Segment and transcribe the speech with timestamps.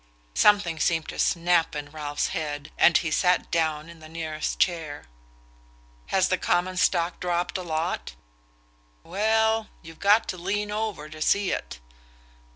[0.33, 5.03] Something seemed to snap in Ralph's head, and he sat down in the nearest chair.
[6.07, 8.15] "Has the common stock dropped a lot?"
[9.03, 11.77] "Well, you've got to lean over to see it."